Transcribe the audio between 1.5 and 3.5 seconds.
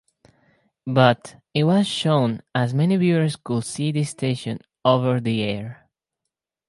it was shown as many viewers